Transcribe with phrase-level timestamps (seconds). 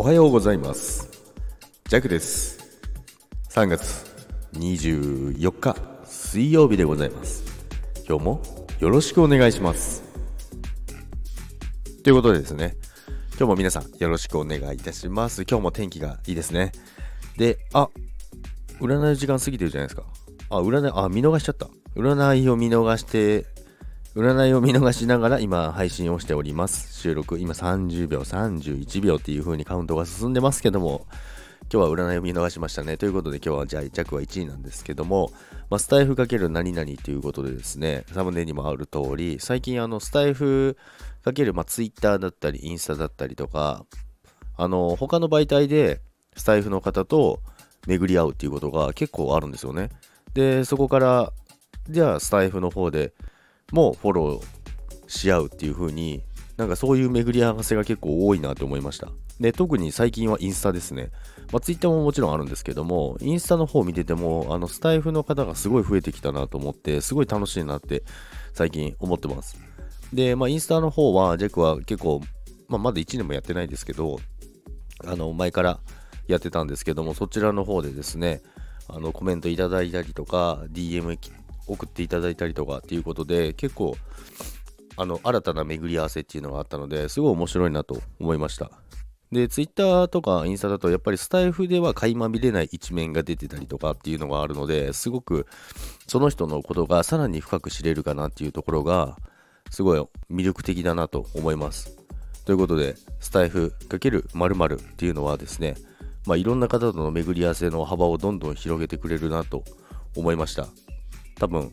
[0.00, 1.10] おはようございます。
[1.88, 2.60] ジャックです。
[3.48, 4.06] 3月
[4.52, 7.42] 24日水曜日でございます。
[8.08, 8.42] 今日も
[8.78, 10.04] よろしくお願いします。
[12.04, 12.76] ということでですね
[13.30, 15.42] 今日も皆さんよろしくお願いいたします。
[15.42, 16.70] 今日も天気がいいですね。
[17.36, 17.88] であ
[18.80, 20.04] 占い時間過ぎてるじゃないですか。
[20.50, 21.66] あ占いあ見逃しちゃった。
[21.96, 23.46] 占いを見逃して
[24.14, 26.98] 占いを見逃しながら今配信をしております。
[26.98, 31.06] 収録、今30秒、31秒っていう風にカウントが進んでますけども、
[31.70, 32.96] 今日は占いを見逃しましたね。
[32.96, 35.30] ということで今日はじゃあ弱は1位なんですけども、
[35.68, 40.78] まあ、スタイフかける何々ということでですね、サムネにもある通り、最近あのスタイフ
[41.22, 43.84] かけるまあ Twitter だったりインスタだったりとか、
[44.56, 46.00] あの他の媒体で
[46.34, 47.40] スタイフの方と
[47.86, 49.90] 巡り合うっていうことが結構あるんですよね。
[50.32, 51.32] で、そこから、
[51.90, 53.12] じゃあスタイフの方で
[53.72, 56.22] もフォローし合うっていう風に
[56.58, 59.08] なんかそういう巡り合わせが結構多いなと思いました。
[59.40, 61.10] で、特に最近はインスタですね。
[61.52, 68.02] まあ、ツイッターももちろんあるんですけども、インスタの方見てても、あの、スタイフの方がすごい増えてきたなと思って、すごい楽しいなって
[68.52, 69.56] 最近思ってます。
[70.12, 72.20] で、まあ、インスタの方は、ジェクは結構、
[72.66, 74.18] まあ、まだ1年もやってないですけど、
[75.06, 75.78] あの、前から
[76.26, 78.42] やってたんですけども、そちらの方でですね、
[78.88, 81.16] あの、コメントいただいたりとか、DM
[81.68, 83.96] 送っていただいたりとかっていうことで、結構、
[84.96, 88.70] あの、新たな巡り合わせっていうのがあったので、すごい面白いなと思いました。
[89.30, 95.46] で、ツイッターとかインスタだと、やっぱりスタイフでは垣間見れない一面が出てたりとかっていうのがあるので、すごく
[96.06, 99.18] その人のことがさらに深く知れるかなっていうところが、
[99.70, 101.98] すごい魅力的だなと思います。
[102.46, 105.74] ということで、スタイフ×〇〇っていうのはですね、
[106.26, 109.64] まあ、いろんな方との巡り合わせの幅をどんどん広げてくれるなと
[110.16, 110.68] 思いました。
[111.38, 111.72] 多分、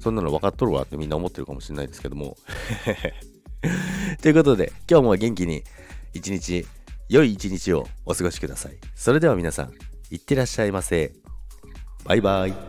[0.00, 2.36] そんなの分かっとるわってみんな思ってるかもしれないですけども。
[4.22, 5.64] ということで、今日も元気に
[6.14, 6.66] 一日、
[7.08, 8.76] 良い一日をお過ごしください。
[8.94, 9.72] それでは皆さん、
[10.10, 11.12] いってらっしゃいませ。
[12.04, 12.67] バイバイ。